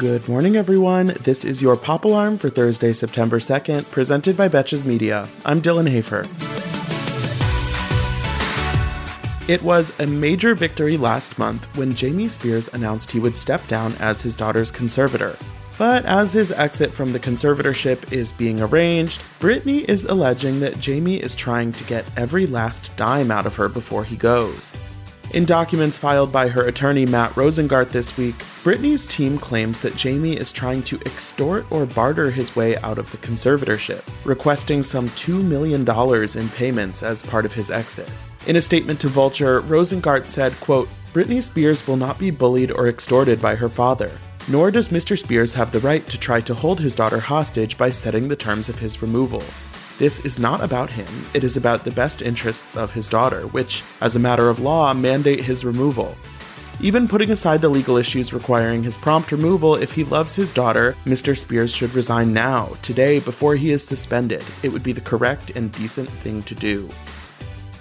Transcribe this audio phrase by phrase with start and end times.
[0.00, 1.08] Good morning, everyone.
[1.24, 5.28] This is your Pop Alarm for Thursday, September 2nd, presented by Betches Media.
[5.44, 6.20] I'm Dylan Hafer.
[9.46, 13.92] It was a major victory last month when Jamie Spears announced he would step down
[14.00, 15.36] as his daughter's conservator.
[15.76, 21.20] But as his exit from the conservatorship is being arranged, Britney is alleging that Jamie
[21.22, 24.72] is trying to get every last dime out of her before he goes.
[25.32, 30.36] In documents filed by her attorney Matt Rosengart this week, Britney's team claims that Jamie
[30.36, 35.40] is trying to extort or barter his way out of the conservatorship, requesting some $2
[35.44, 35.88] million
[36.36, 38.10] in payments as part of his exit.
[38.48, 42.88] In a statement to Vulture, Rosengart said, quote, Britney Spears will not be bullied or
[42.88, 44.10] extorted by her father,
[44.48, 45.16] nor does Mr.
[45.16, 48.68] Spears have the right to try to hold his daughter hostage by setting the terms
[48.68, 49.44] of his removal.
[50.00, 53.82] This is not about him, it is about the best interests of his daughter, which,
[54.00, 56.16] as a matter of law, mandate his removal.
[56.80, 60.96] Even putting aside the legal issues requiring his prompt removal, if he loves his daughter,
[61.04, 61.36] Mr.
[61.36, 64.42] Spears should resign now, today, before he is suspended.
[64.62, 66.88] It would be the correct and decent thing to do.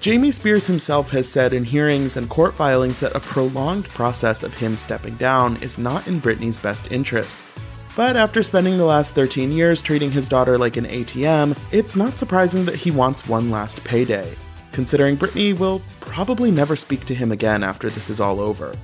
[0.00, 4.54] Jamie Spears himself has said in hearings and court filings that a prolonged process of
[4.54, 7.52] him stepping down is not in Britney's best interests.
[7.96, 12.18] But after spending the last 13 years treating his daughter like an ATM, it's not
[12.18, 14.34] surprising that he wants one last payday,
[14.70, 18.74] considering Britney will probably never speak to him again after this is all over.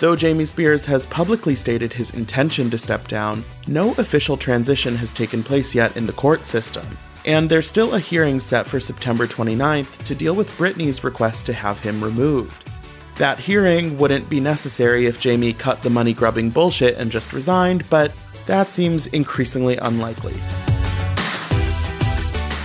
[0.00, 5.12] Though Jamie Spears has publicly stated his intention to step down, no official transition has
[5.12, 6.86] taken place yet in the court system,
[7.26, 11.52] and there's still a hearing set for September 29th to deal with Britney's request to
[11.52, 12.70] have him removed.
[13.18, 17.88] That hearing wouldn't be necessary if Jamie cut the money grubbing bullshit and just resigned,
[17.88, 18.12] but
[18.44, 20.34] that seems increasingly unlikely.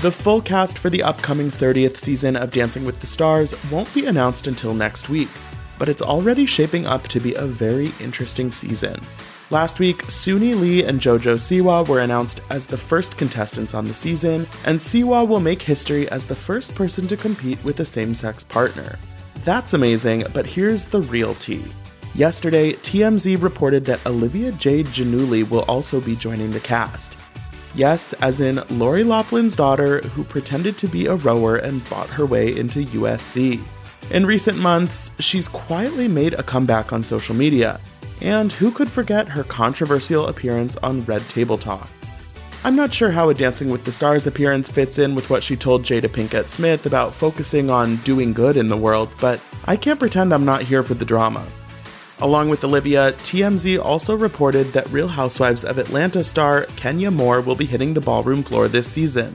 [0.02, 4.08] The full cast for the upcoming 30th season of Dancing with the Stars won't be
[4.08, 5.30] announced until next week,
[5.80, 9.00] but it's already shaping up to be a very interesting season.
[9.52, 13.94] Last week, Suni Lee and JoJo Siwa were announced as the first contestants on the
[13.94, 18.16] season, and Siwa will make history as the first person to compete with a same
[18.16, 18.98] sex partner.
[19.44, 21.64] That's amazing, but here's the real tea.
[22.14, 27.18] Yesterday, TMZ reported that Olivia Jade Giannulli will also be joining the cast.
[27.74, 32.26] Yes, as in Lori Loughlin's daughter, who pretended to be a rower and bought her
[32.26, 33.60] way into USC.
[34.12, 37.80] In recent months, she's quietly made a comeback on social media,
[38.22, 41.90] and who could forget her controversial appearance on Red Table Talk?
[42.64, 45.56] I'm not sure how a Dancing with the Stars appearance fits in with what she
[45.56, 50.00] told Jada Pinkett Smith about focusing on doing good in the world, but I can't
[50.00, 51.44] pretend I'm not here for the drama.
[52.20, 57.56] Along with Olivia, TMZ also reported that Real Housewives of Atlanta star Kenya Moore will
[57.56, 59.34] be hitting the ballroom floor this season.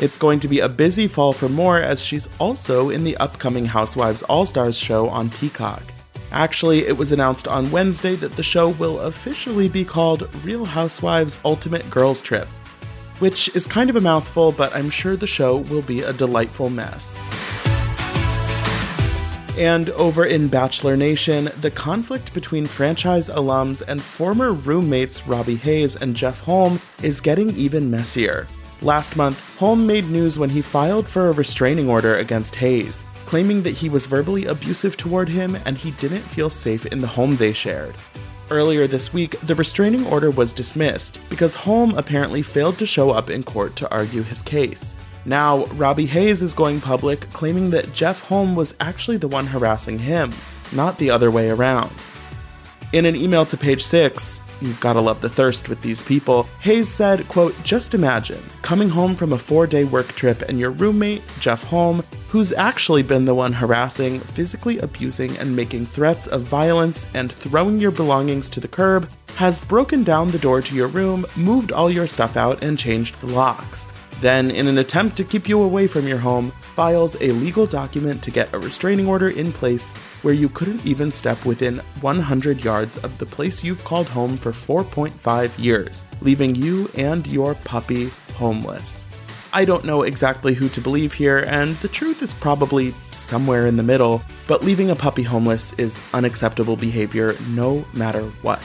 [0.00, 3.66] It's going to be a busy fall for Moore as she's also in the upcoming
[3.66, 5.84] Housewives All Stars show on Peacock.
[6.32, 11.38] Actually, it was announced on Wednesday that the show will officially be called Real Housewives
[11.44, 12.48] Ultimate Girls Trip,
[13.18, 16.70] which is kind of a mouthful, but I'm sure the show will be a delightful
[16.70, 17.20] mess.
[19.56, 25.94] And over in Bachelor Nation, the conflict between franchise alums and former roommates Robbie Hayes
[25.94, 28.48] and Jeff Holm is getting even messier.
[28.82, 33.62] Last month, Holm made news when he filed for a restraining order against Hayes, claiming
[33.62, 37.36] that he was verbally abusive toward him and he didn't feel safe in the home
[37.36, 37.94] they shared.
[38.50, 43.30] Earlier this week, the restraining order was dismissed because Holm apparently failed to show up
[43.30, 44.96] in court to argue his case.
[45.24, 49.98] Now, Robbie Hayes is going public claiming that Jeff Holm was actually the one harassing
[49.98, 50.30] him,
[50.72, 51.90] not the other way around.
[52.92, 56.88] In an email to page 6, you've gotta love the thirst with these people, Hayes
[56.88, 61.22] said, quote, just imagine coming home from a four day work trip and your roommate,
[61.40, 67.06] Jeff Holm, who's actually been the one harassing, physically abusing, and making threats of violence
[67.14, 71.24] and throwing your belongings to the curb, has broken down the door to your room,
[71.36, 73.86] moved all your stuff out, and changed the locks.
[74.20, 78.22] Then, in an attempt to keep you away from your home, files a legal document
[78.22, 79.90] to get a restraining order in place
[80.22, 84.50] where you couldn't even step within 100 yards of the place you've called home for
[84.50, 89.06] 4.5 years, leaving you and your puppy homeless.
[89.52, 93.76] I don't know exactly who to believe here, and the truth is probably somewhere in
[93.76, 98.60] the middle, but leaving a puppy homeless is unacceptable behavior no matter what.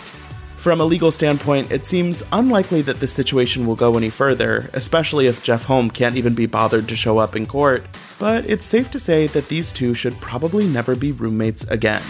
[0.59, 5.27] From a legal standpoint, it seems unlikely that this situation will go any further, especially
[5.27, 7.85] if Jeff Holm can't even be bothered to show up in court,
[8.19, 12.01] but it's safe to say that these two should probably never be roommates again.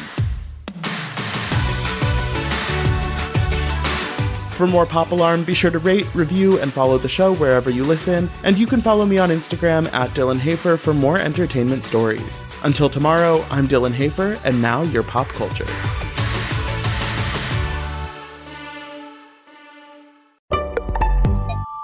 [4.49, 7.83] For more Pop Alarm, be sure to rate, review, and follow the show wherever you
[7.83, 12.43] listen, and you can follow me on Instagram at Dylan Hafer for more entertainment stories.
[12.63, 15.67] Until tomorrow, I'm Dylan Hafer, and now your pop culture.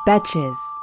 [0.06, 0.75] Betches.